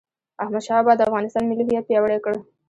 احمدشاه 0.43 0.79
بابا 0.83 0.93
د 0.97 1.01
افغانستان 1.07 1.43
ملي 1.45 1.63
هویت 1.65 1.85
پیاوړی 1.89 2.19
کړ.. 2.25 2.33